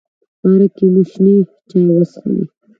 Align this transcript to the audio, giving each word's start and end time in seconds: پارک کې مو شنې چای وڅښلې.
پارک 0.39 0.71
کې 0.77 0.85
مو 0.93 1.01
شنې 1.11 1.35
چای 1.69 1.85
وڅښلې. 1.93 2.43